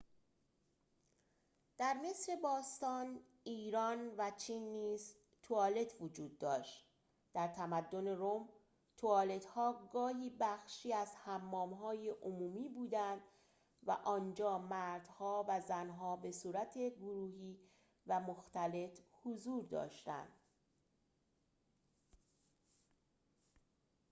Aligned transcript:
در 1.77 1.93
مصر 2.05 2.35
باستان 2.43 3.19
ایران 3.43 4.11
و 4.17 4.31
چین 4.37 4.63
نیز 4.63 5.15
توالت 5.43 5.93
وجود 6.01 6.37
داشت 6.37 6.85
در 7.33 7.47
تمدن 7.47 8.07
روم 8.07 8.49
توالت‌ها 8.97 9.89
گاهی 9.93 10.29
بخشی 10.39 10.93
از 10.93 11.11
حمام‌های 11.25 12.09
عمومی 12.21 12.69
بودند 12.69 13.21
و 13.83 13.91
آنجا 13.91 14.57
مردها 14.57 15.45
و 15.47 15.59
زن‌ها 15.61 16.15
به‌صورت 16.15 16.77
گروهی 16.77 17.59
و 18.07 18.19
مختلط 18.19 18.99
حضور 19.23 19.63
داشتند 19.65 20.39